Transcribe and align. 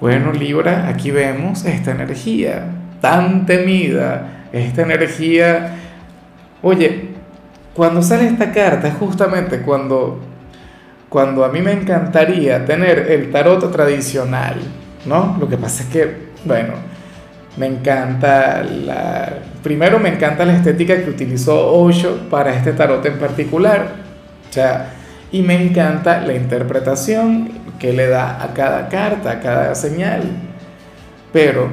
Bueno, 0.00 0.32
Libra, 0.32 0.88
aquí 0.88 1.10
vemos 1.10 1.64
esta 1.64 1.92
energía 1.92 2.66
tan 3.00 3.46
temida, 3.46 4.46
esta 4.52 4.82
energía... 4.82 5.74
Oye, 6.62 7.10
cuando 7.74 8.02
sale 8.02 8.26
esta 8.26 8.52
carta, 8.52 8.90
justamente 8.90 9.60
cuando, 9.60 10.20
cuando 11.08 11.44
a 11.44 11.48
mí 11.48 11.60
me 11.62 11.72
encantaría 11.72 12.64
tener 12.64 13.10
el 13.10 13.30
tarot 13.30 13.72
tradicional, 13.72 14.56
¿no? 15.06 15.36
Lo 15.40 15.48
que 15.48 15.56
pasa 15.56 15.82
es 15.84 15.88
que, 15.88 16.16
bueno, 16.44 16.74
me 17.56 17.66
encanta 17.66 18.62
la... 18.62 19.32
Primero 19.62 19.98
me 19.98 20.10
encanta 20.10 20.44
la 20.44 20.56
estética 20.56 21.02
que 21.02 21.08
utilizó 21.08 21.72
Osho 21.72 22.28
para 22.28 22.54
este 22.54 22.72
tarot 22.72 23.04
en 23.06 23.18
particular. 23.18 23.86
O 24.48 24.52
sea, 24.52 24.90
y 25.32 25.42
me 25.42 25.54
encanta 25.54 26.20
la 26.20 26.34
interpretación 26.34 27.65
que 27.78 27.92
le 27.92 28.08
da 28.08 28.42
a 28.42 28.52
cada 28.54 28.88
carta, 28.88 29.32
a 29.32 29.40
cada 29.40 29.74
señal. 29.74 30.22
Pero 31.32 31.68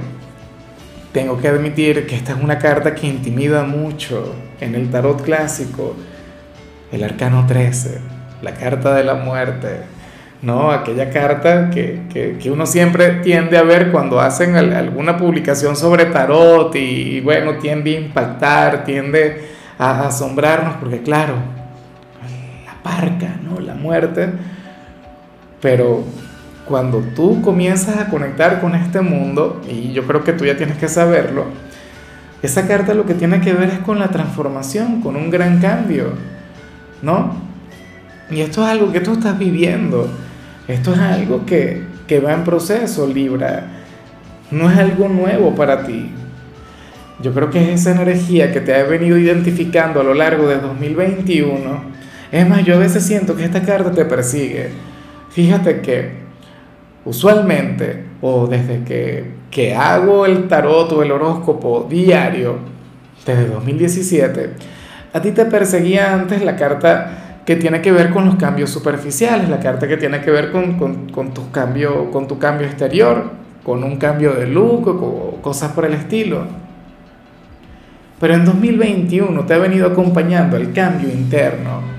tengo 1.12 1.38
que 1.40 1.48
admitir 1.48 2.08
que 2.08 2.16
esta 2.16 2.34
es 2.34 2.42
una 2.42 2.58
carta 2.58 2.96
que 2.96 3.08
intimida 3.08 3.64
mucho 3.64 4.36
en 4.60 4.76
el 4.76 4.90
tarot 4.90 5.22
clásico, 5.22 5.96
el 6.92 7.04
arcano 7.04 7.46
13, 7.46 8.00
la 8.42 8.54
carta 8.54 8.94
de 8.96 9.04
la 9.04 9.14
muerte, 9.14 9.82
¿no? 10.42 10.72
Aquella 10.72 11.10
carta 11.10 11.70
que, 11.70 12.40
uno 12.52 12.66
siempre 12.66 13.22
tiende 13.24 13.58
a 13.58 13.64
ver 13.64 13.92
cuando 13.92 14.20
hacen 14.20 14.56
alguna 14.56 15.18
publicación 15.18 15.76
sobre 15.76 16.06
tarot 16.06 16.76
y, 16.76 17.22
bueno, 17.22 17.58
tiende 17.58 17.96
a 17.96 18.02
impactar, 18.02 18.84
tiende 18.84 19.50
a 19.78 20.08
asombrarnos, 20.08 20.76
porque 20.78 21.02
claro, 21.02 21.36
la 22.66 22.84
parca, 22.84 23.38
¿no? 23.44 23.60
La 23.60 23.76
muerte 23.76 24.30
pero 25.64 26.04
cuando 26.68 27.00
tú 27.16 27.42
comienzas 27.42 27.98
a 27.98 28.10
conectar 28.10 28.60
con 28.60 28.76
este 28.76 29.00
mundo, 29.00 29.62
y 29.68 29.94
yo 29.94 30.06
creo 30.06 30.22
que 30.22 30.34
tú 30.34 30.44
ya 30.44 30.58
tienes 30.58 30.78
que 30.78 30.90
saberlo, 30.90 31.46
esa 32.42 32.68
carta 32.68 32.94
lo 32.94 33.06
que 33.06 33.14
tiene 33.14 33.40
que 33.40 33.54
ver 33.54 33.70
es 33.70 33.80
con 33.80 33.98
la 33.98 34.10
transformación, 34.10 35.00
con 35.00 35.16
un 35.16 35.32
gran 35.32 35.62
cambio, 35.62 36.10
¿no? 37.02 37.38
Y 38.30 38.42
esto 38.42 38.62
es 38.62 38.72
algo 38.72 38.92
que 38.92 39.00
tú 39.00 39.14
estás 39.14 39.40
viviendo, 39.40 40.10
esto 40.68 40.94
es 40.94 41.00
algo 41.00 41.46
que, 41.46 41.84
que 42.08 42.20
va 42.20 42.34
en 42.34 42.44
proceso, 42.44 43.08
Libra, 43.08 43.68
no 44.52 44.70
es 44.70 44.78
algo 44.78 45.08
nuevo 45.08 45.56
para 45.56 45.86
ti. 45.86 46.12
Yo 47.22 47.34
creo 47.34 47.50
que 47.50 47.64
es 47.72 47.80
esa 47.80 48.02
energía 48.02 48.52
que 48.52 48.60
te 48.60 48.76
ha 48.76 48.84
venido 48.84 49.18
identificando 49.18 50.02
a 50.02 50.04
lo 50.04 50.14
largo 50.14 50.46
de 50.46 50.58
2021. 50.58 51.94
Es 52.34 52.50
más, 52.50 52.66
yo 52.66 52.76
a 52.76 52.80
veces 52.80 53.06
siento 53.06 53.34
que 53.38 53.46
esta 53.46 53.62
carta 53.62 53.92
te 53.92 54.04
persigue 54.04 54.93
Fíjate 55.34 55.82
que 55.82 56.12
usualmente, 57.06 58.04
o 58.22 58.46
desde 58.46 58.84
que, 59.50 59.76
hago 59.76 60.28
el 60.28 60.48
tarot 60.48 60.92
o 60.92 61.02
el 61.02 61.12
horóscopo 61.12 61.88
diario, 61.90 62.58
desde 63.26 63.48
2017, 63.48 64.52
a 65.12 65.22
ti 65.22 65.32
te 65.32 65.46
perseguía 65.46 66.14
antes 66.14 66.44
la 66.44 66.56
carta 66.56 67.42
que 67.46 67.56
tiene 67.56 67.82
que 67.82 67.92
ver 67.92 68.12
con 68.12 68.26
los 68.26 68.36
cambios 68.36 68.70
superficiales, 68.70 69.50
la 69.50 69.60
carta 69.60 69.88
que 69.88 69.98
tiene 69.98 70.22
que 70.22 70.30
ver 70.30 70.52
con, 70.52 71.34
tu, 71.34 71.52
cambio, 71.52 72.12
con 72.12 72.28
tu 72.28 72.38
cambio 72.38 72.68
exterior, 72.68 73.32
con 73.64 73.84
un 73.84 73.98
cambio 73.98 74.34
de 74.34 74.46
look 74.46 74.88
o 74.88 75.42
cosas 75.42 75.72
por 75.72 75.86
el 75.86 75.94
estilo. 75.94 76.46
Pero 78.20 78.36
en 78.36 78.46
2021 78.46 79.46
te 79.46 79.54
ha 79.56 79.58
venido 79.58 79.88
acompañando 79.88 80.58
el 80.58 80.74
cambio 80.74 81.10
interno, 81.10 81.93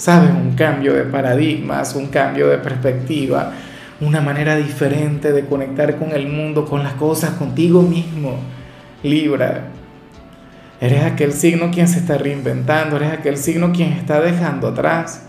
¿sabes? 0.00 0.30
Un 0.30 0.54
cambio 0.54 0.94
de 0.94 1.02
paradigmas, 1.02 1.94
un 1.94 2.06
cambio 2.06 2.48
de 2.48 2.56
perspectiva, 2.56 3.52
una 4.00 4.22
manera 4.22 4.56
diferente 4.56 5.30
de 5.30 5.44
conectar 5.44 5.98
con 5.98 6.12
el 6.12 6.26
mundo, 6.26 6.64
con 6.64 6.82
las 6.82 6.94
cosas, 6.94 7.32
contigo 7.32 7.82
mismo. 7.82 8.38
Libra, 9.02 9.64
eres 10.80 11.04
aquel 11.04 11.34
signo 11.34 11.70
quien 11.70 11.86
se 11.86 11.98
está 11.98 12.16
reinventando, 12.16 12.96
eres 12.96 13.12
aquel 13.12 13.36
signo 13.36 13.72
quien 13.72 13.92
está 13.92 14.22
dejando 14.22 14.68
atrás 14.68 15.24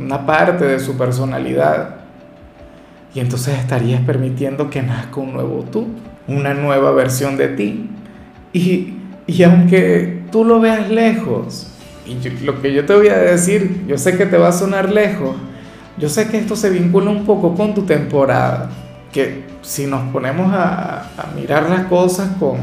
una 0.00 0.26
parte 0.26 0.64
de 0.64 0.80
su 0.80 0.98
personalidad. 0.98 1.98
Y 3.14 3.20
entonces 3.20 3.56
estarías 3.56 4.00
permitiendo 4.00 4.68
que 4.68 4.82
nazca 4.82 5.20
un 5.20 5.32
nuevo 5.32 5.64
tú, 5.70 5.86
una 6.26 6.54
nueva 6.54 6.90
versión 6.90 7.36
de 7.36 7.48
ti. 7.48 7.88
Y, 8.52 8.94
y 9.28 9.44
aunque 9.44 10.22
tú 10.32 10.44
lo 10.44 10.58
veas 10.58 10.90
lejos, 10.90 11.71
y 12.06 12.44
lo 12.44 12.60
que 12.60 12.72
yo 12.72 12.84
te 12.84 12.94
voy 12.94 13.08
a 13.08 13.18
decir, 13.18 13.84
yo 13.86 13.96
sé 13.96 14.16
que 14.16 14.26
te 14.26 14.36
va 14.36 14.48
a 14.48 14.52
sonar 14.52 14.90
lejos, 14.90 15.36
yo 15.98 16.08
sé 16.08 16.28
que 16.28 16.38
esto 16.38 16.56
se 16.56 16.70
vincula 16.70 17.10
un 17.10 17.24
poco 17.24 17.54
con 17.54 17.74
tu 17.74 17.82
temporada, 17.82 18.70
que 19.12 19.44
si 19.62 19.86
nos 19.86 20.10
ponemos 20.12 20.52
a, 20.52 21.10
mirar 21.36 21.68
las 21.68 21.84
cosas 21.84 22.30
con, 22.38 22.56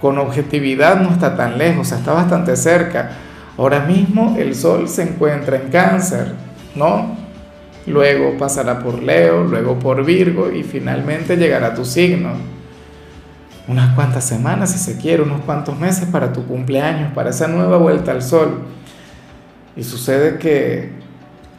con 0.00 0.18
objetividad 0.18 1.00
no 1.00 1.10
está 1.10 1.36
tan 1.36 1.58
lejos, 1.58 1.92
está 1.92 2.12
bastante 2.12 2.56
cerca. 2.56 3.10
Ahora 3.56 3.80
mismo 3.80 4.36
el 4.38 4.54
Sol 4.54 4.88
se 4.88 5.02
encuentra 5.02 5.56
en 5.56 5.68
cáncer, 5.70 6.32
¿no? 6.74 7.16
Luego 7.86 8.36
pasará 8.38 8.80
por 8.80 9.02
Leo, 9.02 9.44
luego 9.44 9.78
por 9.78 10.04
Virgo 10.04 10.50
y 10.50 10.62
finalmente 10.62 11.36
llegará 11.36 11.68
a 11.68 11.74
tu 11.74 11.84
signo 11.84 12.30
unas 13.66 13.94
cuantas 13.94 14.24
semanas, 14.24 14.72
si 14.72 14.78
se 14.78 14.98
quiere, 14.98 15.22
unos 15.22 15.40
cuantos 15.42 15.78
meses 15.78 16.06
para 16.06 16.32
tu 16.32 16.46
cumpleaños, 16.46 17.12
para 17.12 17.30
esa 17.30 17.48
nueva 17.48 17.78
vuelta 17.78 18.12
al 18.12 18.22
sol. 18.22 18.62
Y 19.76 19.82
sucede 19.82 20.38
que, 20.38 20.92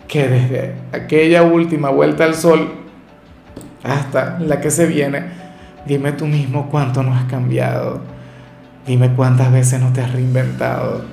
que 0.07 0.27
desde 0.27 0.75
aquella 0.91 1.43
última 1.43 1.89
vuelta 1.89 2.23
al 2.23 2.35
sol 2.35 2.73
hasta 3.83 4.39
la 4.39 4.61
que 4.61 4.71
se 4.71 4.85
viene, 4.85 5.25
dime 5.85 6.11
tú 6.11 6.27
mismo 6.27 6.69
cuánto 6.69 7.03
no 7.03 7.13
has 7.13 7.25
cambiado. 7.25 8.01
Dime 8.85 9.13
cuántas 9.15 9.51
veces 9.51 9.81
no 9.81 9.91
te 9.91 10.01
has 10.01 10.11
reinventado. 10.13 11.03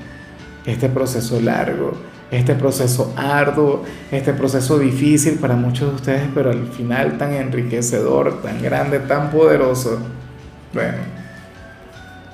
Este 0.66 0.90
proceso 0.90 1.40
largo, 1.40 1.96
este 2.30 2.54
proceso 2.54 3.12
arduo, 3.16 3.82
este 4.10 4.34
proceso 4.34 4.78
difícil 4.78 5.34
para 5.34 5.56
muchos 5.56 5.88
de 5.88 5.94
ustedes, 5.96 6.28
pero 6.34 6.50
al 6.50 6.66
final 6.66 7.16
tan 7.16 7.32
enriquecedor, 7.32 8.42
tan 8.42 8.62
grande, 8.62 9.00
tan 9.00 9.30
poderoso. 9.30 9.98
Bueno, 10.72 10.98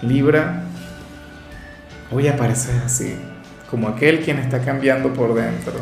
Libra 0.03 0.63
hoy 2.13 2.29
aparece 2.29 2.71
así, 2.85 3.17
como 3.69 3.89
aquel 3.89 4.21
quien 4.21 4.39
está 4.39 4.61
cambiando 4.61 5.13
por 5.13 5.35
dentro, 5.35 5.75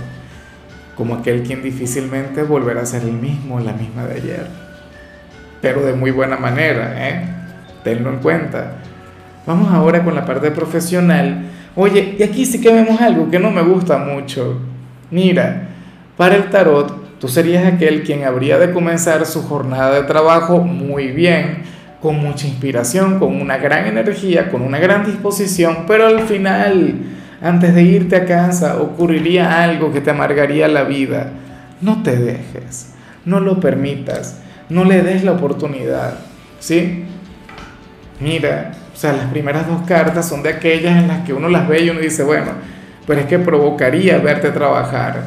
como 0.96 1.16
aquel 1.16 1.42
quien 1.42 1.62
difícilmente 1.62 2.42
volverá 2.44 2.80
a 2.80 2.86
ser 2.86 3.02
el 3.02 3.12
mismo, 3.12 3.60
la 3.60 3.74
misma 3.74 4.06
de 4.06 4.14
ayer, 4.14 4.46
pero 5.60 5.82
de 5.82 5.92
muy 5.92 6.10
buena 6.12 6.38
manera, 6.38 6.94
¿eh? 6.96 7.28
Tenlo 7.84 8.08
en 8.08 8.20
cuenta. 8.20 8.78
Vamos 9.46 9.70
ahora 9.70 10.02
con 10.02 10.14
la 10.14 10.24
parte 10.24 10.50
profesional. 10.50 11.50
Oye, 11.76 12.16
y 12.18 12.22
aquí 12.22 12.46
sí 12.46 12.60
que 12.60 12.72
vemos 12.72 13.00
algo 13.02 13.30
que 13.30 13.38
no 13.38 13.50
me 13.50 13.62
gusta 13.62 13.98
mucho. 13.98 14.60
Mira, 15.10 15.68
para 16.16 16.36
el 16.36 16.48
tarot, 16.48 17.18
tú 17.20 17.28
serías 17.28 17.66
aquel 17.66 18.02
quien 18.02 18.24
habría 18.24 18.58
de 18.58 18.72
comenzar 18.72 19.26
su 19.26 19.42
jornada 19.42 20.00
de 20.00 20.02
trabajo 20.04 20.60
muy 20.60 21.08
bien 21.08 21.75
con 22.00 22.18
mucha 22.18 22.46
inspiración, 22.46 23.18
con 23.18 23.40
una 23.40 23.56
gran 23.56 23.86
energía, 23.86 24.50
con 24.50 24.62
una 24.62 24.78
gran 24.78 25.06
disposición, 25.06 25.84
pero 25.86 26.06
al 26.06 26.20
final, 26.20 26.94
antes 27.40 27.74
de 27.74 27.82
irte 27.82 28.16
a 28.16 28.24
casa, 28.26 28.76
ocurriría 28.80 29.62
algo 29.62 29.92
que 29.92 30.00
te 30.00 30.10
amargaría 30.10 30.68
la 30.68 30.84
vida. 30.84 31.30
No 31.80 32.02
te 32.02 32.16
dejes, 32.16 32.94
no 33.24 33.40
lo 33.40 33.60
permitas, 33.60 34.40
no 34.68 34.84
le 34.84 35.02
des 35.02 35.24
la 35.24 35.32
oportunidad, 35.32 36.14
¿sí? 36.58 37.04
Mira, 38.20 38.72
o 38.92 38.96
sea, 38.96 39.12
las 39.12 39.26
primeras 39.26 39.66
dos 39.66 39.82
cartas 39.82 40.28
son 40.28 40.42
de 40.42 40.50
aquellas 40.50 40.96
en 40.96 41.08
las 41.08 41.24
que 41.24 41.32
uno 41.32 41.48
las 41.48 41.68
ve 41.68 41.82
y 41.82 41.90
uno 41.90 42.00
dice, 42.00 42.24
bueno, 42.24 42.52
pero 43.06 43.20
es 43.20 43.26
que 43.26 43.38
provocaría 43.38 44.18
verte 44.18 44.50
trabajar. 44.50 45.24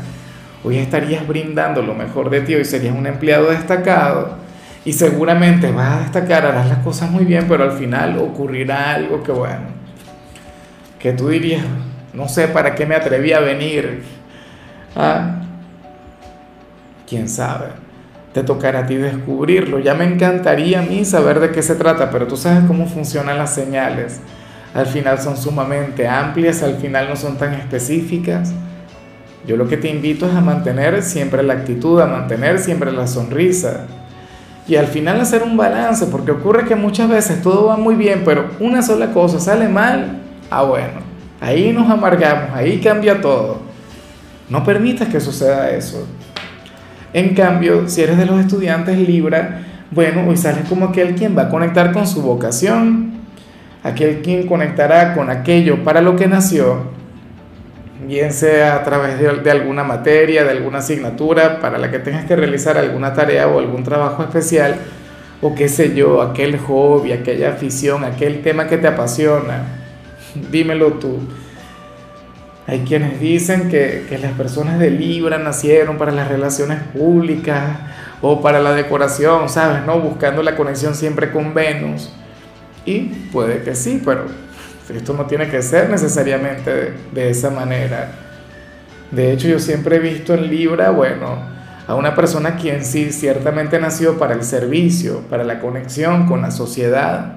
Hoy 0.63 0.77
estarías 0.77 1.27
brindando 1.27 1.81
lo 1.81 1.94
mejor 1.94 2.30
de 2.30 2.42
ti, 2.42 2.56
hoy 2.56 2.65
serías 2.65 2.95
un 2.95 3.07
empleado 3.07 3.50
destacado 3.50 4.49
y 4.85 4.93
seguramente 4.93 5.71
vas 5.71 5.97
a 5.97 5.99
destacar, 6.01 6.45
harás 6.45 6.69
las 6.69 6.79
cosas 6.79 7.11
muy 7.11 7.25
bien, 7.25 7.45
pero 7.47 7.63
al 7.63 7.73
final 7.73 8.17
ocurrirá 8.17 8.93
algo 8.93 9.21
que, 9.23 9.31
bueno, 9.31 9.67
que 10.97 11.13
tú 11.13 11.29
dirías, 11.29 11.63
no 12.13 12.27
sé 12.27 12.47
para 12.47 12.75
qué 12.75 12.85
me 12.85 12.95
atreví 12.95 13.33
a 13.33 13.39
venir. 13.39 14.03
¿Ah? 14.95 15.35
¿Quién 17.07 17.29
sabe? 17.29 17.67
te 18.33 18.43
tocará 18.43 18.79
a 18.79 18.85
ti 18.85 18.95
descubrirlo. 18.95 19.79
Ya 19.79 19.95
me 19.95 20.05
encantaría 20.05 20.79
a 20.79 20.83
mí 20.83 21.05
saber 21.05 21.39
de 21.39 21.51
qué 21.51 21.61
se 21.61 21.75
trata, 21.75 22.11
pero 22.11 22.27
tú 22.27 22.37
sabes 22.37 22.63
cómo 22.67 22.87
funcionan 22.87 23.37
las 23.37 23.53
señales. 23.53 24.19
Al 24.73 24.85
final 24.85 25.19
son 25.19 25.35
sumamente 25.35 26.07
amplias, 26.07 26.61
al 26.61 26.75
final 26.75 27.09
no 27.09 27.15
son 27.15 27.37
tan 27.37 27.53
específicas. 27.53 28.53
Yo 29.47 29.57
lo 29.57 29.67
que 29.67 29.77
te 29.77 29.89
invito 29.89 30.27
es 30.27 30.35
a 30.35 30.41
mantener 30.41 31.01
siempre 31.01 31.41
la 31.41 31.53
actitud, 31.53 31.99
a 32.01 32.05
mantener 32.05 32.59
siempre 32.59 32.91
la 32.91 33.07
sonrisa. 33.07 33.87
Y 34.69 34.75
al 34.75 34.86
final 34.86 35.19
hacer 35.19 35.42
un 35.42 35.57
balance, 35.57 36.06
porque 36.06 36.30
ocurre 36.30 36.66
que 36.66 36.75
muchas 36.75 37.10
veces 37.10 37.42
todo 37.42 37.66
va 37.66 37.75
muy 37.75 37.95
bien, 37.95 38.21
pero 38.24 38.51
una 38.60 38.83
sola 38.83 39.12
cosa 39.12 39.39
sale 39.39 39.68
mal, 39.68 40.19
ah 40.51 40.62
bueno, 40.62 41.00
ahí 41.42 41.74
nos 41.74 41.89
amargamos, 41.89 42.51
ahí 42.54 42.80
cambia 42.80 43.19
todo. 43.19 43.62
No 44.48 44.63
permitas 44.63 45.07
que 45.07 45.19
suceda 45.19 45.71
eso. 45.71 46.07
En 47.13 47.33
cambio, 47.33 47.89
si 47.89 48.04
eres 48.04 48.19
de 48.19 48.27
los 48.27 48.39
estudiantes 48.39 48.95
Libra, 48.95 49.62
bueno, 49.89 50.24
hoy 50.27 50.38
sales 50.38 50.69
como 50.69 50.86
aquel 50.86 51.15
quien 51.15 51.36
va 51.36 51.44
a 51.44 51.50
conectar 51.50 51.92
con 51.92 52.06
su 52.06 52.22
vocación, 52.22 53.13
aquel 53.81 54.22
quien 54.22 54.45
conectará 54.45 55.15
con 55.15 55.31
aquello 55.31 55.83
para 55.83 56.00
lo 56.00 56.15
que 56.15 56.27
nació, 56.27 56.83
bien 58.09 58.33
sea 58.33 58.75
a 58.75 58.83
través 58.83 59.19
de, 59.19 59.51
alguna 59.51 59.83
materia, 59.83 60.44
de 60.44 60.50
alguna 60.50 60.79
asignatura 60.79 61.59
para 61.59 61.77
la 61.77 61.91
que 61.91 62.00
tengas 62.00 62.25
que 62.25 62.35
realizar 62.35 62.75
alguna 62.75 63.13
tarea 63.13 63.47
o 63.47 63.59
algún 63.59 63.83
trabajo 63.83 64.23
especial, 64.23 64.77
o 65.41 65.53
qué 65.53 65.69
sé 65.69 65.94
yo, 65.94 66.21
aquel 66.23 66.57
hobby, 66.57 67.11
aquella 67.11 67.51
afición, 67.51 68.03
aquel 68.03 68.41
tema 68.41 68.67
que 68.67 68.77
te 68.77 68.88
apasiona. 68.88 69.63
Dímelo 70.51 70.94
tú. 70.94 71.19
Hay 72.65 72.79
quienes 72.79 73.19
dicen 73.19 73.69
que, 73.69 74.06
que, 74.09 74.17
las 74.17 74.31
personas 74.31 74.79
de 74.79 74.89
Libra 74.89 75.38
nacieron 75.38 75.97
para 75.97 76.12
las 76.12 76.27
relaciones 76.27 76.79
públicas 76.91 77.63
o 78.21 78.41
para 78.41 78.59
la 78.59 78.73
decoración, 78.73 79.50
¿sabes? 79.50 79.85
¿No? 79.85 80.00
Buscando 80.00 80.41
la 80.41 80.55
conexión 80.55 80.95
siempre 80.95 81.31
con 81.31 81.53
Venus. 81.53 82.12
Y 82.85 83.01
puede 83.31 83.62
que 83.62 83.75
sí, 83.75 84.01
pero 84.03 84.25
esto 84.89 85.13
no 85.13 85.25
tiene 85.25 85.50
que 85.50 85.62
ser 85.62 85.89
necesariamente 85.89 86.94
de, 87.12 87.30
esa 87.30 87.50
manera. 87.50 88.12
De 89.12 89.31
hecho, 89.31 89.47
yo 89.47 89.59
siempre 89.59 89.97
he 89.97 90.00
visto 90.00 90.33
en 90.33 90.50
Libra, 90.50 90.91
bueno, 90.91 91.38
a 91.88 91.95
una 91.95 92.15
persona 92.15 92.56
quien 92.56 92.86
sí 92.86 93.12
ciertamente 93.12 93.80
nació 93.80 94.18
para 94.18 94.33
el 94.33 94.44
servicio, 94.44 95.21
para 95.30 95.44
la 95.44 95.59
conexión 95.59 96.27
con 96.27 96.41
la 96.41 96.51
sociedad, 96.51 97.33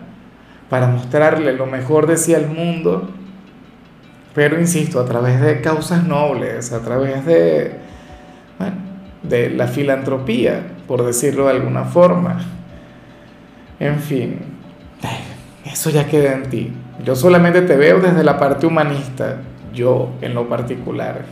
para 0.69 0.87
mostrarle 0.87 1.53
lo 1.53 1.67
mejor 1.67 2.07
de 2.07 2.17
sí 2.17 2.35
al 2.35 2.49
mundo 2.49 3.09
pero 4.35 4.59
insisto, 4.59 5.01
a 5.01 5.05
través 5.05 5.41
de 5.41 5.61
causas 5.61 6.05
nobles, 6.05 6.73
a 6.73 6.81
través 6.81 7.25
de, 7.27 7.73
de 9.23 9.51
la 9.51 9.67
filantropía, 9.67 10.63
por 10.89 11.05
decirlo 11.05 11.47
de 11.47 11.53
alguna 11.53 11.85
forma. 11.85 12.41
En 13.79 13.99
fin, 13.99 14.39
eso 15.67 15.91
ya 15.91 16.07
queda 16.07 16.33
en 16.33 16.43
ti. 16.49 16.73
Yo 17.05 17.17
solamente 17.17 17.63
te 17.63 17.77
veo 17.77 18.01
desde 18.01 18.23
la 18.23 18.39
parte 18.39 18.67
humanista, 18.67 19.39
yo 19.75 20.11
en 20.21 20.35
lo 20.35 20.49
particular. 20.49 21.23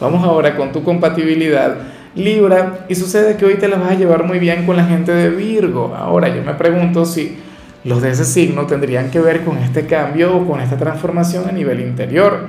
Vamos 0.00 0.24
ahora 0.24 0.56
con 0.56 0.72
tu 0.72 0.82
compatibilidad. 0.84 1.76
Libra, 2.14 2.86
y 2.88 2.94
sucede 2.94 3.36
que 3.36 3.44
hoy 3.44 3.56
te 3.56 3.68
la 3.68 3.76
vas 3.76 3.90
a 3.90 3.94
llevar 3.94 4.24
muy 4.24 4.38
bien 4.38 4.64
con 4.64 4.76
la 4.76 4.84
gente 4.84 5.12
de 5.12 5.28
Virgo. 5.28 5.94
Ahora 5.94 6.28
yo 6.34 6.42
me 6.42 6.54
pregunto 6.54 7.04
si 7.04 7.36
los 7.84 8.00
de 8.00 8.10
ese 8.10 8.24
signo 8.24 8.66
tendrían 8.66 9.10
que 9.10 9.20
ver 9.20 9.44
con 9.44 9.58
este 9.58 9.86
cambio 9.86 10.34
o 10.34 10.46
con 10.46 10.60
esta 10.60 10.76
transformación 10.76 11.48
a 11.48 11.52
nivel 11.52 11.80
interior. 11.80 12.48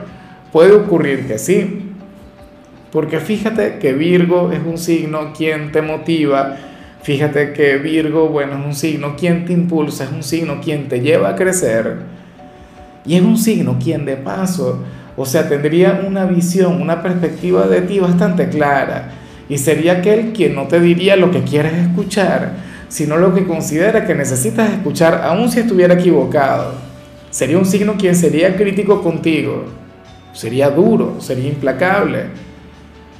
Puede 0.53 0.71
ocurrir 0.71 1.27
que 1.27 1.37
sí, 1.37 1.91
porque 2.91 3.19
fíjate 3.19 3.77
que 3.79 3.93
Virgo 3.93 4.51
es 4.51 4.61
un 4.65 4.77
signo 4.77 5.33
quien 5.35 5.73
te 5.73 5.81
motiva, 5.81 6.55
fíjate 7.01 7.51
que 7.51 7.77
Virgo, 7.77 8.29
bueno, 8.29 8.57
es 8.57 8.65
un 8.65 8.73
signo 8.73 9.15
quien 9.17 9.43
te 9.45 9.51
impulsa, 9.51 10.05
es 10.05 10.11
un 10.11 10.23
signo 10.23 10.61
quien 10.61 10.87
te 10.87 11.01
lleva 11.01 11.29
a 11.29 11.35
crecer 11.35 12.16
y 13.07 13.15
es 13.15 13.21
un 13.21 13.37
signo 13.37 13.77
quien 13.81 14.05
de 14.05 14.17
paso, 14.17 14.83
o 15.15 15.25
sea, 15.25 15.49
tendría 15.49 16.03
una 16.05 16.25
visión, 16.25 16.81
una 16.81 17.01
perspectiva 17.01 17.65
de 17.65 17.81
ti 17.81 17.99
bastante 17.99 18.49
clara 18.49 19.11
y 19.49 19.57
sería 19.57 19.93
aquel 19.93 20.33
quien 20.33 20.53
no 20.53 20.67
te 20.67 20.79
diría 20.79 21.15
lo 21.15 21.31
que 21.31 21.43
quieres 21.43 21.73
escuchar, 21.73 22.51
sino 22.89 23.17
lo 23.17 23.33
que 23.33 23.47
considera 23.47 24.05
que 24.05 24.13
necesitas 24.13 24.69
escuchar 24.71 25.21
aun 25.23 25.49
si 25.49 25.61
estuviera 25.61 25.93
equivocado. 25.93 26.73
Sería 27.29 27.57
un 27.57 27.65
signo 27.65 27.95
quien 27.97 28.15
sería 28.15 28.55
crítico 28.55 29.01
contigo, 29.01 29.65
sería 30.33 30.69
duro, 30.69 31.19
sería 31.19 31.49
implacable, 31.49 32.25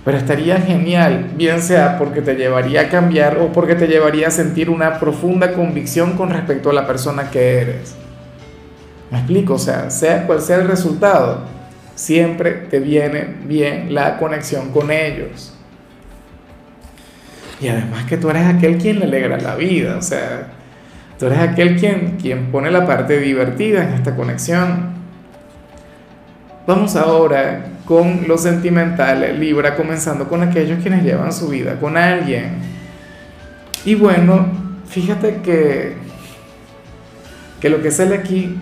pero 0.04 0.18
estaría 0.18 0.58
genial, 0.58 1.32
bien 1.36 1.62
sea 1.62 1.98
porque 1.98 2.22
te 2.22 2.36
llevaría 2.36 2.82
a 2.82 2.90
cambiar 2.90 3.40
o 3.40 3.52
porque 3.52 3.76
te 3.76 3.88
llevaría 3.88 4.28
a 4.28 4.32
sentir 4.32 4.70
una 4.70 5.00
profunda 5.00 5.54
convicción 5.54 6.14
con 6.14 6.30
respecto 6.30 6.70
a 6.70 6.74
la 6.74 6.88
persona 6.88 7.30
que 7.30 7.60
eres. 7.60 7.96
Me 9.12 9.20
explico, 9.20 9.54
o 9.54 9.60
sea, 9.60 9.90
sea 9.90 10.28
cual 10.28 10.42
sea 10.42 10.58
el 10.58 10.68
resultado, 10.68 11.44
siempre 11.96 12.52
te 12.52 12.80
viene 12.80 13.36
bien 13.46 13.94
la 13.94 14.18
conexión 14.18 14.72
con 14.72 14.92
ellos. 14.92 15.54
Y 17.60 17.70
además 17.70 18.06
que 18.06 18.18
tú 18.18 18.30
eres 18.30 18.46
aquel 18.46 18.78
quien 18.78 19.00
le 19.00 19.06
alegra 19.06 19.40
la 19.40 19.56
vida, 19.56 19.98
o 19.98 20.02
sea, 20.02 20.48
tú 21.18 21.26
eres 21.26 21.40
aquel 21.40 21.78
quien, 21.78 22.18
quien 22.22 22.52
pone 22.52 22.70
la 22.70 22.86
parte 22.86 23.20
divertida 23.20 23.84
en 23.84 23.94
esta 23.94 24.16
conexión. 24.16 24.96
Vamos 26.68 26.96
ahora 26.96 27.66
con 27.86 28.28
lo 28.28 28.38
sentimental, 28.38 29.40
Libra, 29.40 29.76
comenzando 29.76 30.28
con 30.28 30.44
aquellos 30.44 30.82
quienes 30.82 31.04
llevan 31.04 31.32
su 31.32 31.48
vida 31.48 31.80
con 31.80 31.96
alguien. 31.98 32.58
Y 33.86 33.96
bueno, 33.96 34.46
fíjate 34.88 35.38
que, 35.38 35.96
que 37.62 37.70
lo 37.70 37.82
que 37.82 37.90
sale 37.90 38.16
aquí 38.16 38.58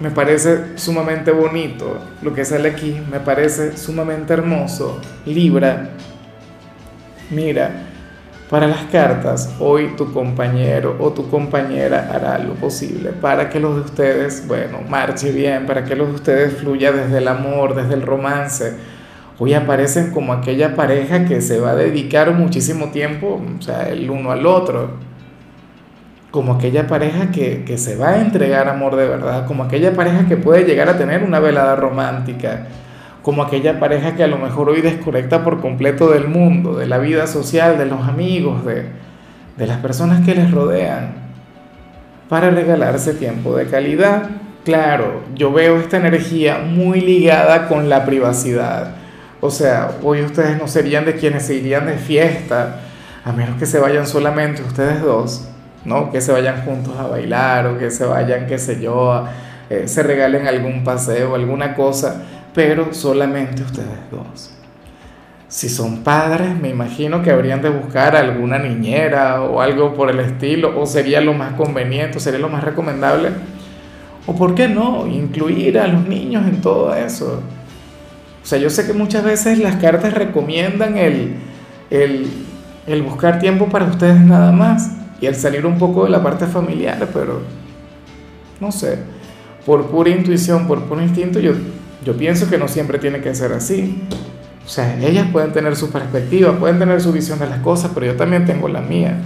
me 0.00 0.10
parece 0.10 0.78
sumamente 0.78 1.32
bonito, 1.32 1.98
lo 2.22 2.32
que 2.32 2.44
sale 2.44 2.70
aquí 2.70 3.00
me 3.10 3.18
parece 3.20 3.76
sumamente 3.76 4.32
hermoso. 4.32 5.00
Libra, 5.26 5.90
mira, 7.30 7.88
para 8.48 8.66
las 8.66 8.84
cartas, 8.84 9.54
hoy 9.58 9.94
tu 9.96 10.12
compañero 10.12 10.96
o 11.00 11.10
tu 11.12 11.28
compañera 11.28 12.10
hará 12.12 12.38
lo 12.38 12.54
posible 12.54 13.10
para 13.10 13.50
que 13.50 13.60
los 13.60 13.74
de 13.74 13.80
ustedes, 13.82 14.46
bueno, 14.46 14.78
marche 14.88 15.32
bien, 15.32 15.66
para 15.66 15.84
que 15.84 15.96
los 15.96 16.08
de 16.08 16.14
ustedes 16.14 16.54
fluya 16.54 16.92
desde 16.92 17.18
el 17.18 17.28
amor, 17.28 17.74
desde 17.74 17.94
el 17.94 18.02
romance. 18.02 18.74
Hoy 19.40 19.54
aparecen 19.54 20.12
como 20.12 20.32
aquella 20.32 20.74
pareja 20.76 21.24
que 21.24 21.40
se 21.40 21.60
va 21.60 21.72
a 21.72 21.76
dedicar 21.76 22.32
muchísimo 22.32 22.90
tiempo, 22.90 23.40
o 23.58 23.62
sea, 23.62 23.88
el 23.88 24.08
uno 24.08 24.30
al 24.30 24.46
otro. 24.46 25.07
Como 26.30 26.54
aquella 26.54 26.86
pareja 26.86 27.30
que, 27.30 27.64
que 27.64 27.78
se 27.78 27.96
va 27.96 28.10
a 28.10 28.20
entregar 28.20 28.68
amor 28.68 28.96
de 28.96 29.08
verdad, 29.08 29.46
como 29.46 29.64
aquella 29.64 29.94
pareja 29.94 30.26
que 30.26 30.36
puede 30.36 30.64
llegar 30.64 30.88
a 30.88 30.98
tener 30.98 31.22
una 31.22 31.40
velada 31.40 31.76
romántica 31.76 32.66
como 33.28 33.42
aquella 33.42 33.78
pareja 33.78 34.14
que 34.14 34.24
a 34.24 34.26
lo 34.26 34.38
mejor 34.38 34.70
hoy 34.70 34.80
desconecta 34.80 35.44
por 35.44 35.60
completo 35.60 36.10
del 36.10 36.28
mundo, 36.28 36.78
de 36.78 36.86
la 36.86 36.96
vida 36.96 37.26
social, 37.26 37.76
de 37.76 37.84
los 37.84 38.08
amigos, 38.08 38.64
de, 38.64 38.86
de 39.58 39.66
las 39.66 39.78
personas 39.80 40.24
que 40.24 40.34
les 40.34 40.50
rodean, 40.50 41.12
para 42.30 42.48
regalarse 42.48 43.12
tiempo 43.12 43.54
de 43.54 43.66
calidad. 43.66 44.30
Claro, 44.64 45.24
yo 45.34 45.52
veo 45.52 45.76
esta 45.76 45.98
energía 45.98 46.58
muy 46.58 47.02
ligada 47.02 47.68
con 47.68 47.90
la 47.90 48.06
privacidad. 48.06 48.92
O 49.42 49.50
sea, 49.50 49.90
hoy 50.02 50.22
ustedes 50.22 50.58
no 50.58 50.66
serían 50.66 51.04
de 51.04 51.16
quienes 51.16 51.44
se 51.44 51.54
irían 51.54 51.84
de 51.84 51.98
fiesta, 51.98 52.80
a 53.26 53.32
menos 53.32 53.58
que 53.58 53.66
se 53.66 53.78
vayan 53.78 54.06
solamente 54.06 54.62
ustedes 54.62 55.02
dos, 55.02 55.48
¿no? 55.88 56.10
Que 56.10 56.20
se 56.20 56.30
vayan 56.32 56.64
juntos 56.64 56.94
a 56.98 57.06
bailar 57.06 57.66
o 57.66 57.78
que 57.78 57.90
se 57.90 58.04
vayan, 58.04 58.46
qué 58.46 58.58
sé 58.58 58.80
yo, 58.80 59.24
eh, 59.70 59.88
se 59.88 60.02
regalen 60.02 60.46
algún 60.46 60.84
paseo, 60.84 61.34
alguna 61.34 61.74
cosa 61.74 62.22
pero 62.58 62.92
solamente 62.92 63.62
ustedes 63.62 63.86
dos. 64.10 64.50
Si 65.46 65.68
son 65.68 66.02
padres, 66.02 66.60
me 66.60 66.68
imagino 66.68 67.22
que 67.22 67.30
habrían 67.30 67.62
de 67.62 67.68
buscar 67.70 68.16
alguna 68.16 68.58
niñera 68.58 69.42
o 69.42 69.60
algo 69.60 69.94
por 69.94 70.10
el 70.10 70.18
estilo, 70.18 70.76
o 70.76 70.84
sería 70.84 71.20
lo 71.20 71.34
más 71.34 71.52
conveniente, 71.52 72.18
sería 72.18 72.40
lo 72.40 72.48
más 72.48 72.64
recomendable. 72.64 73.28
O 74.26 74.34
por 74.34 74.56
qué 74.56 74.66
no, 74.66 75.06
incluir 75.06 75.78
a 75.78 75.86
los 75.86 76.08
niños 76.08 76.48
en 76.48 76.60
todo 76.60 76.92
eso. 76.96 77.40
O 78.42 78.44
sea, 78.44 78.58
yo 78.58 78.70
sé 78.70 78.88
que 78.88 78.92
muchas 78.92 79.22
veces 79.22 79.60
las 79.60 79.76
cartas 79.76 80.12
recomiendan 80.12 80.98
el, 80.98 81.36
el 81.90 83.02
buscar 83.04 83.38
tiempo 83.38 83.68
para 83.68 83.84
ustedes 83.84 84.20
nada 84.20 84.50
más 84.50 84.97
y 85.20 85.26
el 85.26 85.34
salir 85.34 85.66
un 85.66 85.78
poco 85.78 86.04
de 86.04 86.10
la 86.10 86.22
parte 86.22 86.46
familiar, 86.46 87.08
pero 87.12 87.42
no 88.60 88.72
sé, 88.72 88.98
por 89.66 89.86
pura 89.86 90.10
intuición, 90.10 90.66
por 90.66 90.82
puro 90.84 91.02
instinto, 91.02 91.38
yo 91.40 91.54
yo 92.04 92.16
pienso 92.16 92.48
que 92.48 92.58
no 92.58 92.68
siempre 92.68 92.98
tiene 92.98 93.20
que 93.20 93.34
ser 93.34 93.52
así. 93.52 94.02
O 94.64 94.68
sea, 94.68 94.98
ellas 95.00 95.26
pueden 95.32 95.52
tener 95.52 95.76
su 95.76 95.90
perspectiva, 95.90 96.58
pueden 96.58 96.78
tener 96.78 97.00
su 97.00 97.12
visión 97.12 97.38
de 97.38 97.46
las 97.46 97.60
cosas, 97.60 97.90
pero 97.94 98.06
yo 98.06 98.16
también 98.16 98.46
tengo 98.46 98.68
la 98.68 98.80
mía. 98.80 99.16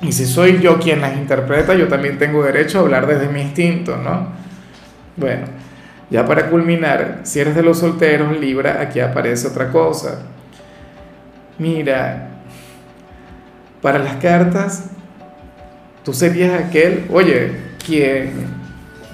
Y 0.00 0.12
si 0.12 0.26
soy 0.26 0.60
yo 0.60 0.78
quien 0.78 1.00
las 1.00 1.16
interpreta, 1.16 1.74
yo 1.74 1.88
también 1.88 2.18
tengo 2.18 2.42
derecho 2.42 2.78
a 2.78 2.82
hablar 2.82 3.06
desde 3.06 3.28
mi 3.28 3.40
instinto, 3.40 3.96
¿no? 3.96 4.28
Bueno, 5.16 5.46
ya 6.10 6.26
para 6.26 6.50
culminar, 6.50 7.20
si 7.24 7.40
eres 7.40 7.54
de 7.54 7.62
los 7.62 7.78
solteros, 7.78 8.38
Libra, 8.38 8.80
aquí 8.80 9.00
aparece 9.00 9.48
otra 9.48 9.70
cosa. 9.70 10.26
Mira, 11.58 12.27
para 13.82 13.98
las 13.98 14.16
cartas, 14.16 14.90
tú 16.04 16.12
serías 16.12 16.64
aquel, 16.64 17.06
oye, 17.10 17.52
quien 17.84 18.58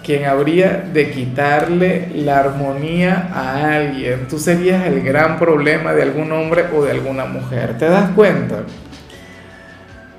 quien 0.04 0.26
habría 0.26 0.84
de 0.92 1.10
quitarle 1.10 2.10
la 2.14 2.40
armonía 2.40 3.30
a 3.32 3.74
alguien. 3.74 4.28
Tú 4.28 4.38
serías 4.38 4.86
el 4.86 5.02
gran 5.02 5.38
problema 5.38 5.94
de 5.94 6.02
algún 6.02 6.30
hombre 6.30 6.66
o 6.76 6.84
de 6.84 6.90
alguna 6.90 7.24
mujer. 7.24 7.78
¿Te 7.78 7.86
das 7.86 8.10
cuenta? 8.10 8.64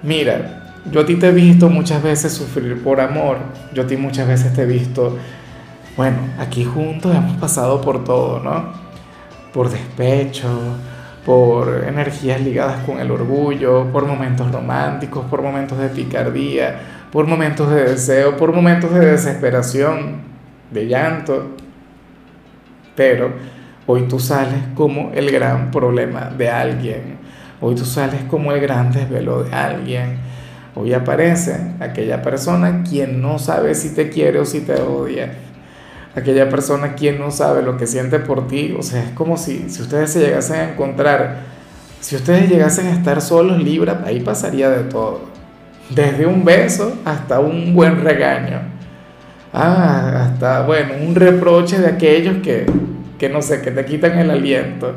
Mira, 0.02 0.74
yo 0.92 1.02
a 1.02 1.06
ti 1.06 1.16
te 1.16 1.28
he 1.28 1.32
visto 1.32 1.70
muchas 1.70 2.02
veces 2.02 2.34
sufrir 2.34 2.82
por 2.84 3.00
amor. 3.00 3.38
Yo 3.74 3.84
a 3.84 3.88
ti 3.88 3.96
muchas 3.96 4.28
veces 4.28 4.54
te 4.54 4.64
he 4.64 4.66
visto, 4.66 5.18
bueno, 5.96 6.18
aquí 6.40 6.66
juntos 6.66 7.16
hemos 7.16 7.38
pasado 7.38 7.80
por 7.80 8.04
todo, 8.04 8.40
¿no? 8.40 8.74
Por 9.54 9.70
despecho, 9.70 10.50
por 11.26 11.84
energías 11.88 12.40
ligadas 12.40 12.84
con 12.86 13.00
el 13.00 13.10
orgullo, 13.10 13.92
por 13.92 14.06
momentos 14.06 14.52
románticos, 14.52 15.26
por 15.26 15.42
momentos 15.42 15.80
de 15.80 15.90
picardía, 15.90 16.80
por 17.12 17.26
momentos 17.26 17.72
de 17.72 17.84
deseo, 17.84 18.38
por 18.38 18.54
momentos 18.54 18.94
de 18.94 19.00
desesperación, 19.00 20.18
de 20.72 20.88
llanto. 20.88 21.56
Pero 22.96 23.34
hoy 23.88 24.04
tú 24.04 24.20
sales 24.20 24.62
como 24.76 25.12
el 25.14 25.32
gran 25.32 25.72
problema 25.72 26.30
de 26.38 26.50
alguien. 26.50 27.18
Hoy 27.60 27.74
tú 27.74 27.86
sales 27.86 28.22
como 28.30 28.52
el 28.52 28.62
gran 28.62 28.92
desvelo 28.92 29.44
de 29.44 29.54
alguien. 29.54 30.20
Hoy 30.76 30.94
aparece 30.94 31.74
aquella 31.80 32.22
persona 32.22 32.84
quien 32.88 33.22
no 33.22 33.40
sabe 33.40 33.74
si 33.74 33.96
te 33.96 34.10
quiere 34.10 34.40
o 34.40 34.46
si 34.46 34.62
te 34.62 34.76
odia. 34.76 35.32
Aquella 36.16 36.50
persona 36.50 36.94
quien 36.94 37.20
no 37.20 37.30
sabe 37.30 37.62
lo 37.62 37.78
que 37.78 37.88
siente 37.88 38.20
por 38.20 38.48
ti. 38.48 38.76
O 38.78 38.84
sea, 38.84 39.04
es 39.04 39.12
como 39.12 39.38
si, 39.38 39.70
si 39.70 39.82
ustedes 39.82 40.12
se 40.12 40.20
llegasen 40.20 40.56
a 40.60 40.70
encontrar, 40.72 41.40
si 42.00 42.16
ustedes 42.16 42.50
llegasen 42.50 42.88
a 42.88 42.94
estar 42.94 43.22
solos, 43.22 43.62
Libra, 43.62 44.04
ahí 44.06 44.22
pasaría 44.22 44.70
de 44.70 44.84
todo. 44.84 45.22
Desde 45.90 46.26
un 46.26 46.46
beso 46.46 46.98
hasta 47.04 47.40
un 47.40 47.74
buen 47.74 48.02
regaño. 48.04 48.62
Ah, 49.54 50.26
hasta, 50.26 50.62
bueno, 50.62 50.94
un 51.06 51.16
reproche 51.16 51.80
de 51.80 51.88
aquellos 51.88 52.38
que, 52.44 52.66
que 53.18 53.30
no 53.30 53.42
sé, 53.42 53.62
que 53.62 53.72
te 53.72 53.86
quitan 53.86 54.18
el 54.18 54.32
aliento. 54.32 54.94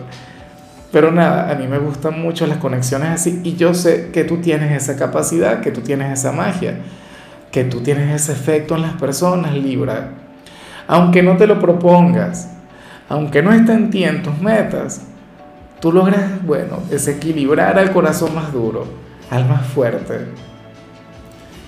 Pero 0.90 1.12
nada, 1.12 1.50
a 1.50 1.54
mí 1.54 1.66
me 1.66 1.78
gustan 1.78 2.20
mucho 2.20 2.46
las 2.46 2.58
conexiones 2.58 3.08
así 3.10 3.40
y 3.44 3.56
yo 3.56 3.74
sé 3.74 4.10
que 4.10 4.24
tú 4.24 4.38
tienes 4.38 4.72
esa 4.72 4.96
capacidad, 4.96 5.60
que 5.60 5.70
tú 5.70 5.82
tienes 5.82 6.18
esa 6.18 6.32
magia, 6.32 6.78
que 7.50 7.64
tú 7.64 7.80
tienes 7.82 8.22
ese 8.22 8.32
efecto 8.32 8.74
en 8.74 8.82
las 8.82 8.94
personas, 8.94 9.52
Libra. 9.54 10.10
Aunque 10.88 11.22
no 11.22 11.36
te 11.36 11.46
lo 11.46 11.60
propongas, 11.60 12.50
aunque 13.08 13.42
no 13.42 13.52
esté 13.52 13.72
en 13.72 13.90
ti 13.90 14.02
en 14.02 14.24
tus 14.24 14.36
metas, 14.38 15.02
tú 15.80 15.92
logras, 15.92 16.44
bueno, 16.44 16.78
desequilibrar 16.90 17.78
al 17.78 17.92
corazón 17.92 18.34
más 18.34 18.52
duro, 18.52 18.86
al 19.30 19.46
más 19.46 19.64
fuerte, 19.68 20.26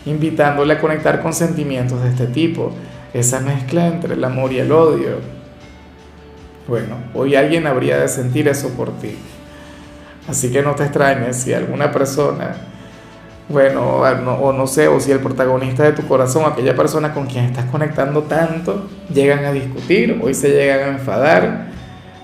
invitándole 0.06 0.74
a 0.74 0.80
conectar 0.80 1.22
con 1.22 1.32
sentimientos 1.32 2.02
de 2.02 2.08
este 2.08 2.26
tipo, 2.26 2.72
esa 3.14 3.38
mezcla 3.38 3.86
entre 3.86 4.14
el 4.14 4.24
amor 4.24 4.52
y 4.52 4.58
el 4.58 4.72
odio 4.72 5.40
bueno, 6.70 6.98
hoy 7.14 7.34
alguien 7.34 7.66
habría 7.66 7.98
de 7.98 8.06
sentir 8.06 8.46
eso 8.46 8.68
por 8.68 8.96
ti. 9.00 9.16
Así 10.28 10.52
que 10.52 10.62
no 10.62 10.76
te 10.76 10.84
extrañes 10.84 11.36
si 11.38 11.52
alguna 11.52 11.90
persona, 11.90 12.54
bueno, 13.50 13.82
o 13.82 14.52
no, 14.52 14.66
sé, 14.68 14.86
o 14.86 15.00
si 15.00 15.10
el 15.10 15.18
protagonista 15.18 15.82
de 15.82 15.92
tu 15.92 16.06
corazón, 16.06 16.44
aquella 16.46 16.76
persona 16.76 17.12
con 17.12 17.26
quien 17.26 17.46
estás 17.46 17.64
conectando 17.64 18.22
tanto, 18.22 18.86
llegan 19.12 19.44
a 19.44 19.52
discutir, 19.52 20.20
hoy 20.22 20.34
se 20.34 20.50
llegan 20.50 20.80
a 20.80 20.92
enfadar, 20.92 21.66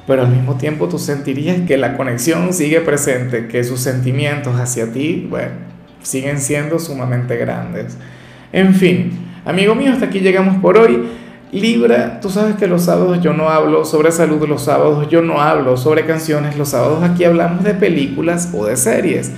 pero 0.06 0.22
al 0.22 0.28
mismo 0.28 0.54
tiempo 0.54 0.88
tú 0.88 1.00
sentirías 1.00 1.60
que 1.66 1.76
la 1.76 1.96
conexión 1.96 2.52
sigue 2.52 2.80
presente, 2.80 3.48
que 3.48 3.64
sus 3.64 3.80
sentimientos 3.80 4.54
hacia 4.60 4.92
ti, 4.92 5.26
bueno, 5.28 5.50
siguen 6.00 6.38
siendo 6.38 6.78
sumamente 6.78 7.36
grandes. 7.36 7.98
En 8.52 8.74
fin, 8.74 9.10
amigo 9.44 9.74
mío, 9.74 9.92
hasta 9.92 10.06
aquí 10.06 10.20
llegamos 10.20 10.58
por 10.58 10.78
hoy. 10.78 11.08
Libra, 11.50 12.20
tú 12.20 12.30
sabes 12.30 12.54
que 12.54 12.68
los 12.68 12.82
sábados 12.82 13.20
yo 13.20 13.32
no 13.32 13.48
hablo 13.48 13.84
sobre 13.84 14.12
salud, 14.12 14.46
los 14.48 14.62
sábados 14.62 15.08
yo 15.08 15.22
no 15.22 15.40
hablo 15.40 15.76
sobre 15.76 16.06
canciones, 16.06 16.56
los 16.56 16.68
sábados 16.68 17.02
aquí 17.02 17.24
hablamos 17.24 17.64
de 17.64 17.74
películas 17.74 18.50
o 18.54 18.64
de 18.66 18.76
series. 18.76 19.32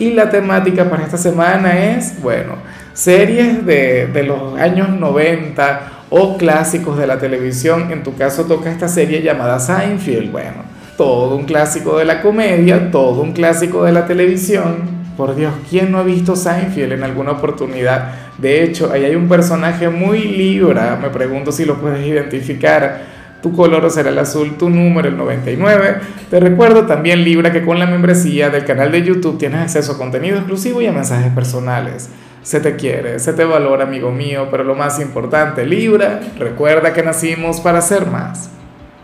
Y 0.00 0.12
la 0.14 0.30
temática 0.30 0.88
para 0.88 1.04
esta 1.04 1.18
semana 1.18 1.78
es, 1.78 2.20
bueno, 2.22 2.54
series 2.94 3.66
de, 3.66 4.06
de 4.06 4.22
los 4.22 4.58
años 4.58 4.88
90 4.88 5.80
o 6.08 6.38
clásicos 6.38 6.98
de 6.98 7.06
la 7.06 7.18
televisión. 7.18 7.92
En 7.92 8.02
tu 8.02 8.16
caso 8.16 8.46
toca 8.46 8.72
esta 8.72 8.88
serie 8.88 9.20
llamada 9.20 9.60
Seinfeld. 9.60 10.32
Bueno, 10.32 10.64
todo 10.96 11.36
un 11.36 11.44
clásico 11.44 11.98
de 11.98 12.06
la 12.06 12.22
comedia, 12.22 12.90
todo 12.90 13.20
un 13.20 13.32
clásico 13.32 13.84
de 13.84 13.92
la 13.92 14.06
televisión. 14.06 15.00
Por 15.18 15.36
Dios, 15.36 15.52
¿quién 15.68 15.92
no 15.92 15.98
ha 15.98 16.02
visto 16.02 16.34
Seinfeld 16.34 16.92
en 16.92 17.02
alguna 17.02 17.32
oportunidad? 17.32 18.12
De 18.38 18.64
hecho, 18.64 18.90
ahí 18.90 19.04
hay 19.04 19.16
un 19.16 19.28
personaje 19.28 19.90
muy 19.90 20.20
libra, 20.20 20.98
me 21.00 21.10
pregunto 21.10 21.52
si 21.52 21.66
lo 21.66 21.78
puedes 21.78 22.06
identificar. 22.06 23.19
Tu 23.42 23.52
color 23.52 23.90
será 23.90 24.10
el 24.10 24.18
azul, 24.18 24.56
tu 24.58 24.68
número 24.68 25.08
el 25.08 25.16
99. 25.16 25.96
Te 26.28 26.40
recuerdo 26.40 26.86
también 26.86 27.24
Libra 27.24 27.52
que 27.52 27.64
con 27.64 27.78
la 27.78 27.86
membresía 27.86 28.50
del 28.50 28.64
canal 28.64 28.92
de 28.92 29.02
YouTube 29.02 29.38
tienes 29.38 29.62
acceso 29.62 29.92
a 29.92 29.98
contenido 29.98 30.36
exclusivo 30.36 30.82
y 30.82 30.86
a 30.86 30.92
mensajes 30.92 31.32
personales. 31.32 32.10
Se 32.42 32.60
te 32.60 32.76
quiere, 32.76 33.18
se 33.18 33.32
te 33.32 33.44
valora, 33.44 33.84
amigo 33.84 34.10
mío, 34.10 34.48
pero 34.50 34.64
lo 34.64 34.74
más 34.74 35.00
importante, 35.00 35.66
Libra, 35.66 36.20
recuerda 36.38 36.92
que 36.92 37.02
nacimos 37.02 37.60
para 37.60 37.80
ser 37.80 38.06
más. 38.06 38.50